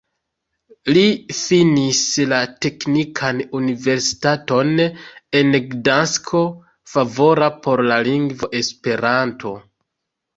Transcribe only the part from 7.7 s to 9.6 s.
la lingvo Esperanto.